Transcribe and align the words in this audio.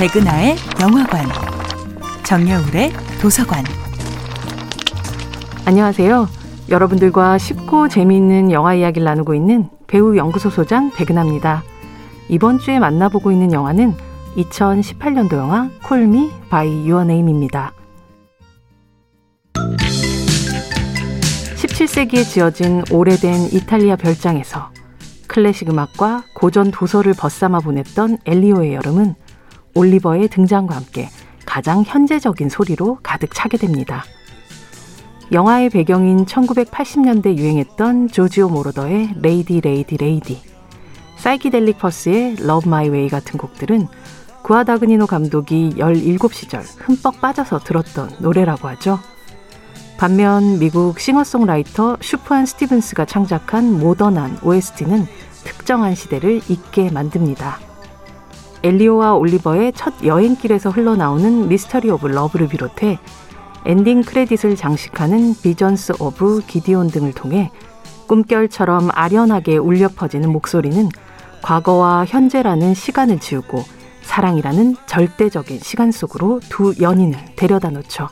백은하의 0.00 0.56
영화관, 0.80 1.26
정여울의 2.24 2.90
도서관. 3.20 3.62
안녕하세요. 5.66 6.26
여러분들과 6.70 7.36
쉽고 7.36 7.88
재미있는 7.88 8.50
영화 8.50 8.72
이야기를 8.72 9.04
나누고 9.04 9.34
있는 9.34 9.68
배우 9.88 10.16
연구소 10.16 10.48
소장 10.48 10.90
백은하입니다. 10.90 11.62
이번 12.30 12.58
주에 12.60 12.78
만나보고 12.78 13.30
있는 13.30 13.52
영화는 13.52 13.94
2018년도 14.38 15.34
영화 15.34 15.68
Call 15.84 16.15
Me 16.15 16.30
by 16.48 16.86
Your 16.86 17.04
Name입니다. 17.04 17.74
17세기에 21.56 22.24
지어진 22.24 22.82
오래된 22.90 23.52
이탈리아 23.52 23.96
별장에서 23.96 24.70
클래식 25.26 25.68
음악과 25.68 26.24
고전 26.32 26.70
도서를 26.70 27.12
벗삼아 27.12 27.60
보냈던 27.60 28.16
엘리오의 28.24 28.72
여름은 28.76 29.14
올리버의 29.74 30.28
등장과 30.28 30.74
함께 30.74 31.08
가장 31.46 31.82
현재적인 31.82 32.48
소리로 32.48 32.98
가득 33.02 33.34
차게 33.34 33.56
됩니다. 33.58 34.04
영화의 35.32 35.70
배경인 35.70 36.26
1980년대 36.26 37.36
유행했던 37.36 38.08
조지오 38.08 38.48
모로더의 38.48 39.14
Lady 39.20 39.60
Lady 39.60 39.96
Lady, 39.96 40.42
사이키델릭 41.16 41.78
퍼스의 41.78 42.36
Love 42.40 42.68
My 42.68 42.88
Way 42.88 43.08
같은 43.08 43.38
곡들은 43.38 43.86
구아다그니노 44.42 45.06
감독이 45.06 45.74
17시절 45.76 46.62
흠뻑 46.78 47.20
빠져서 47.20 47.60
들었던 47.60 48.10
노래라고 48.20 48.68
하죠. 48.68 48.98
반면 49.98 50.58
미국 50.58 50.98
싱어송라이터 50.98 51.98
수프얀 52.00 52.46
스티븐스가 52.46 53.04
창작한 53.04 53.78
모던한 53.78 54.38
OST는 54.42 55.06
특정한 55.44 55.94
시대를 55.94 56.40
잊게 56.48 56.90
만듭니다. 56.90 57.69
엘리오와 58.62 59.14
올리버의 59.14 59.72
첫 59.74 59.94
여행길에서 60.04 60.70
흘러나오는 60.70 61.48
Mystery 61.48 61.90
of 61.90 62.08
Love를 62.08 62.48
비롯해 62.48 62.98
엔딩 63.64 64.02
크레딧을 64.02 64.56
장식하는 64.56 65.34
Visions 65.42 65.94
of 65.98 66.42
Gideon 66.46 66.88
등을 66.88 67.12
통해 67.12 67.50
꿈결처럼 68.06 68.90
아련하게 68.92 69.56
울려 69.56 69.88
퍼지는 69.88 70.30
목소리는 70.30 70.88
과거와 71.42 72.04
현재라는 72.06 72.74
시간을 72.74 73.20
지우고 73.20 73.62
사랑이라는 74.02 74.76
절대적인 74.86 75.60
시간 75.60 75.92
속으로 75.92 76.40
두 76.48 76.74
연인을 76.80 77.18
데려다 77.36 77.70
놓죠. 77.70 78.08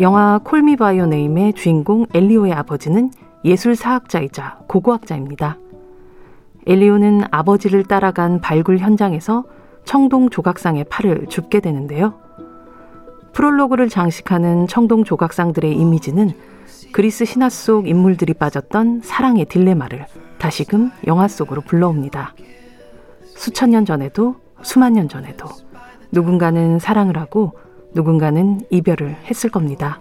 영화 0.00 0.40
콜미 0.42 0.76
바이오 0.76 1.06
네임의 1.06 1.52
주인공 1.52 2.06
엘리오의 2.12 2.52
아버지는 2.52 3.10
예술사학자이자 3.44 4.58
고고학자입니다. 4.66 5.61
엘리오는 6.66 7.22
아버지를 7.30 7.84
따라간 7.84 8.40
발굴 8.40 8.78
현장에서 8.78 9.44
청동 9.84 10.30
조각상의 10.30 10.84
팔을 10.84 11.26
줍게 11.28 11.60
되는데요. 11.60 12.14
프롤로그를 13.32 13.88
장식하는 13.88 14.68
청동 14.68 15.04
조각상들의 15.04 15.74
이미지는 15.74 16.32
그리스 16.92 17.24
신화 17.24 17.48
속 17.48 17.88
인물들이 17.88 18.34
빠졌던 18.34 19.00
사랑의 19.02 19.46
딜레마를 19.46 20.06
다시금 20.38 20.90
영화 21.06 21.26
속으로 21.26 21.62
불러옵니다. 21.62 22.34
수천 23.24 23.70
년 23.70 23.84
전에도 23.84 24.36
수만 24.62 24.92
년 24.92 25.08
전에도 25.08 25.48
누군가는 26.12 26.78
사랑을 26.78 27.18
하고 27.18 27.52
누군가는 27.94 28.60
이별을 28.70 29.16
했을 29.24 29.50
겁니다. 29.50 30.00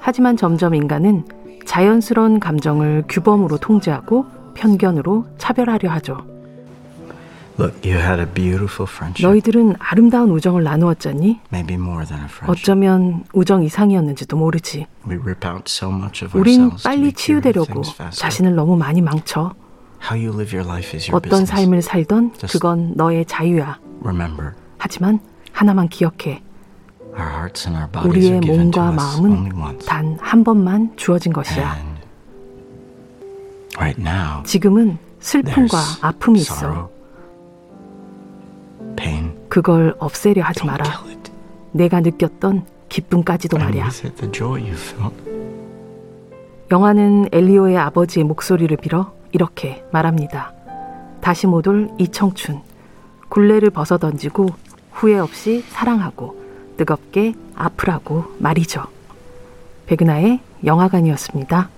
하지만 0.00 0.36
점점 0.36 0.74
인간은 0.74 1.24
자연스러운 1.66 2.40
감정을 2.40 3.04
규범으로 3.08 3.58
통제하고 3.58 4.24
편견으로 4.58 5.26
차별하려 5.38 5.90
하죠. 5.92 6.18
Look, 7.58 7.74
you 7.84 7.98
had 7.98 8.20
a 8.20 8.26
beautiful 8.26 8.86
friendship. 8.88 9.26
너희들은 9.26 9.76
아름다운 9.80 10.30
우정을 10.30 10.62
나누었잖니? 10.62 11.40
Maybe 11.52 11.74
more 11.74 12.04
than 12.06 12.22
a 12.22 12.28
friendship. 12.28 12.46
어쩌면 12.50 13.24
우정 13.32 13.64
이상이었는지도 13.64 14.36
모르지. 14.36 14.86
We 15.08 15.16
rip 15.16 15.44
out 15.46 15.64
so 15.66 15.90
much 15.90 16.24
of 16.24 16.38
우린 16.38 16.70
빨리 16.84 17.12
치유되려고. 17.12 17.82
자신을 18.10 18.54
너무 18.54 18.76
많이 18.76 19.00
망쳐. 19.00 19.54
How 20.00 20.14
you 20.14 20.32
live 20.32 20.56
your 20.56 20.62
life 20.68 20.94
is 20.96 21.10
your 21.10 21.16
어떤 21.16 21.40
business. 21.42 21.50
삶을 21.50 21.82
살던 21.82 22.32
그건 22.52 22.92
너의 22.94 23.24
자유야. 23.26 23.78
Remember, 24.04 24.52
하지만 24.78 25.18
하나만 25.52 25.88
기억해. 25.88 26.42
our 27.18 27.28
hearts 27.32 27.66
and 27.66 27.76
our 27.76 27.90
bodies 27.90 28.30
우리의 28.30 28.40
몸과 28.40 28.92
마음은. 28.92 29.78
단 29.84 30.16
한 30.20 30.44
번만 30.44 30.92
주어진 30.94 31.32
것이야. 31.32 31.87
And 33.80 34.00
right 34.00 34.00
now, 34.00 34.42
지금은 34.44 34.98
슬픔과 35.20 35.78
아픔이 36.00 36.40
있어. 36.40 36.90
그걸 39.48 39.94
없애려 39.98 40.42
하지 40.42 40.64
마라. 40.66 40.84
내가 41.72 42.00
느꼈던 42.00 42.64
기쁨까지도 42.88 43.58
말이야. 43.58 43.84
with 43.84 44.06
it, 44.06 44.16
the 44.16 44.32
joy 44.32 44.60
you 44.62 44.74
felt. 44.74 45.14
영화는 46.70 47.28
엘리오의 47.32 47.78
아버지의 47.78 48.24
목소리를 48.24 48.76
빌어 48.76 49.12
이렇게 49.32 49.84
말합니다. 49.92 50.52
다시 51.20 51.46
못 51.46 51.66
올 51.66 51.88
이 51.98 52.08
청춘. 52.08 52.60
굴레를 53.28 53.70
벗어 53.70 53.98
던지고 53.98 54.48
후회 54.92 55.18
없이 55.18 55.62
사랑하고 55.68 56.36
뜨겁게 56.76 57.34
아프라고 57.54 58.24
말이죠. 58.38 58.84
백은하의 59.86 60.40
영화관이었습니다. 60.64 61.68